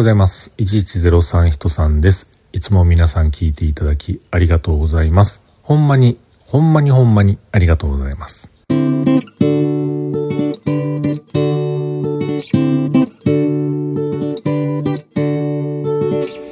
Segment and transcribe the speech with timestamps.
[0.00, 0.54] ございます。
[0.56, 2.30] 1103人さんです。
[2.54, 5.44] いつも皆さん聞いていただきありがとうございます。
[5.60, 8.50] ほんまに、ほんまにほんまにありがとうございます。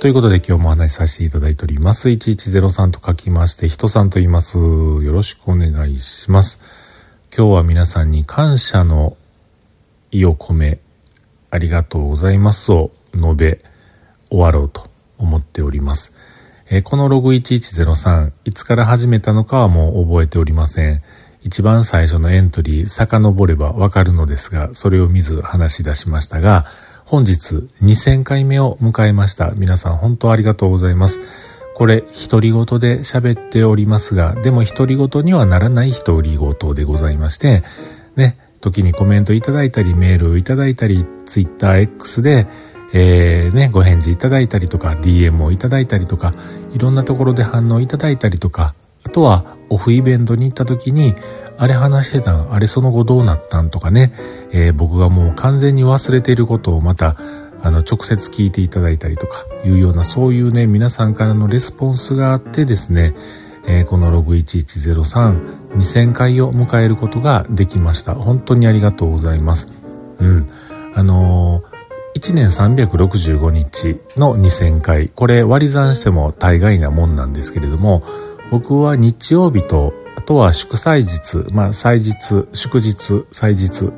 [0.00, 2.10] ということで今日もお話しさせていただいております。
[2.10, 4.58] 1103と書きまして、人さんと言います。
[4.58, 6.60] よろしくお願いします。
[7.34, 9.16] 今日は皆さんに感謝の
[10.10, 10.80] 意を込め、
[11.50, 13.60] ありがとうございますを述べ
[14.30, 16.14] 終わろうと思っております。
[16.70, 21.02] えー、このログ1103、いつから始めたのかはもう覚えておりません。
[21.42, 26.66] 一番最初のエントリー、遡ればわかるのですが、それを見ず話し出しましたが、
[27.04, 29.52] 本日2000回目を迎えました。
[29.52, 31.20] 皆さん本当ありがとうございます。
[31.74, 37.62] これ、独り言で喋っておりますが、でも独り言にはならない独り言でございまして、
[38.16, 42.48] ね、時にコメントいただいたり、メールをいただいたり、ツイッター X で、
[42.92, 46.32] えー、ね、ご返事いただいたりとか、DM をいただいたりとか、
[46.72, 51.14] いろんなところで反応いただいたりとか、あとはオフイベントに行った時に、
[51.58, 54.12] あれ話してたん、あれその後どうなったんとかね、
[54.52, 57.16] えー、僕がもう完全に忘れていることをまた、
[57.62, 63.14] あの、直接聞いていただいたりとか、いうような、そういうね、皆さんからのレスポンスがあってですね、
[63.66, 68.14] えー、このログ1103、2000回を迎えることができました。
[68.14, 69.72] 本当にありがとうございます。
[70.20, 70.48] うん。
[70.94, 71.77] あのー、
[72.18, 78.02] 1年365日の2000回、これ割り算しても大概なもんなんですけれども、
[78.50, 83.92] 僕は日曜日とあとは祝祭日、まあ祭日、祝日、祭日、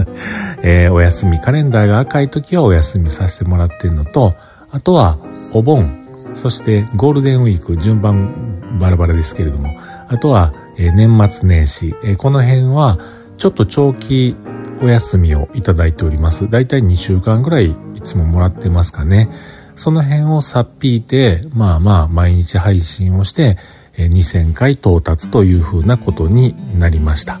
[0.62, 4.32] えー、お休み、カレンダーが赤い時はお休みさせてもらってるのと、
[4.70, 5.16] あとは
[5.54, 9.70] お盆、そしてゴールデンウィーク、順番バラバラですけれども、
[10.08, 12.98] あとは、えー、年末年始、えー、この辺は
[13.38, 14.36] ちょっと長期
[14.82, 16.50] お休みをいただいております。
[16.50, 19.28] だいたい2週間ぐらいいつももらってますかね。
[19.76, 23.58] その辺をさっぴいて、まあまあ毎日配信をして、
[23.96, 27.40] 2000回到達というふうなことになりました。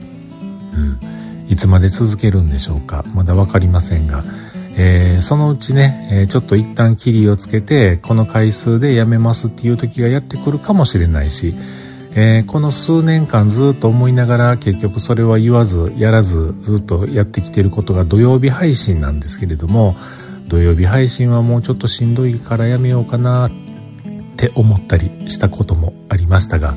[0.74, 1.46] うん。
[1.48, 4.24] いつまで続けるんでしょうかまだわかりませんが、
[4.76, 11.54] えー、そのうちね、えー、ちょっと一旦キリをつけて、この回数でやめますっていう時がやってくるかもしれないし、
[12.14, 19.96] えー、この数年間ずっと思いながら結局それは言わず、やらず、ずっとやってきていることが土曜日配信なんですけれども、
[20.52, 23.50] 土曜日配信はもうちょっとしんどいからやめようかなっ
[24.36, 26.74] て思ったりしたこともありましたが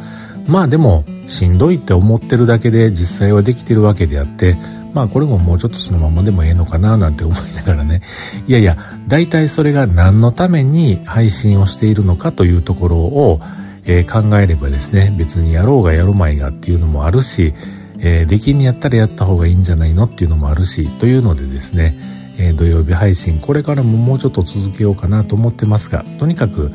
[0.48, 4.56] まあでもしんどいって思ってるだけで実際はできてるわけであって
[4.94, 8.02] まあこれももうちょっとそのままでもええのかななんて思いながらね。
[8.48, 8.78] いやいや
[9.10, 13.42] 大体それが何のために配信をしているのかというところを、
[13.86, 17.54] えー、考えればですね別にやろうがやるまいがっていうのもあるし、
[18.00, 21.96] えー、できんにやったらやった方がいいんじゃないのっていうのもあるしというのでですね、
[22.38, 26.72] えー、土曜日配信これからももうちょっと続けようかなと思ってますがとにかく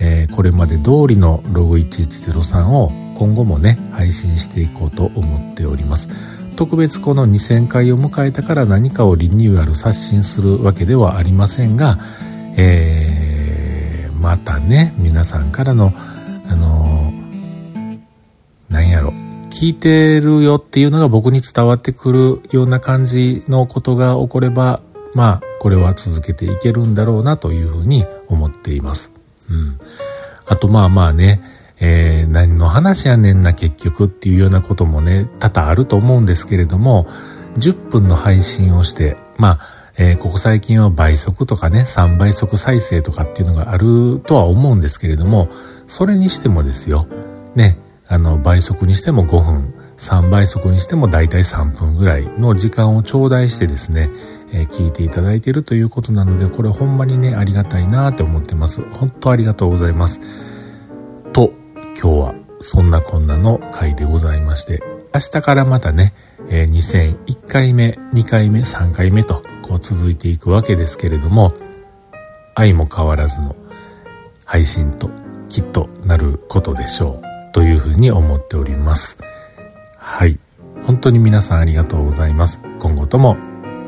[0.00, 6.08] えー、これまで通りのログ1103を今後もね配信していこうと思っております。
[6.56, 11.98] 特別この2000回を迎えたから何かをリニューアル刷新するわけではありませんが、
[12.56, 15.92] えー、またね皆さんからの
[16.48, 18.00] あのー、
[18.68, 19.10] 何やろ
[19.50, 24.80] 聞いてるよっていうのが僕に伝わってくるような感じのことが起これば
[25.14, 29.12] まあこれは続けていけるんだろうなというふうに思っています
[29.50, 29.80] うん。
[30.46, 31.40] あとまあまあね、
[31.80, 37.06] えー、何の話やねんな結局っていうようなこともね、多々あると思うんですけれども、
[37.56, 45.48] 10分の配信をして、まあ、えー、ここ最近は倍速とかね、3倍速再生とかっていうのがあるとは思うんですけれども、
[45.88, 47.08] それにしてもですよ、
[47.56, 54.08] ね、あの、倍速にしても5分、3倍速にしても大体3分ぐらいの時間を頂戴してですね、
[54.52, 58.80] えー、聞いていただいているということなので、これほんまにね、ありがたいなって思ってます。
[58.92, 60.20] 本当ありがとうございます。
[61.32, 61.52] と、
[62.00, 64.80] 今日はそんなこんなの回でございまして、
[65.12, 66.14] 明日からまたね、
[66.48, 69.42] えー、2001回目、2回目、3回目と、
[69.78, 71.52] 続いていくわけですけれども、
[72.54, 73.54] 愛も変わらずの
[74.44, 75.10] 配信と
[75.48, 77.28] きっとなることでしょう。
[77.52, 79.18] というふうに思っております。
[79.96, 80.38] はい。
[80.86, 82.60] 本当に皆さんありがとうございます。
[82.78, 83.36] 今後とも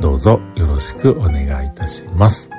[0.01, 2.51] どうぞよろしくお願いいたします。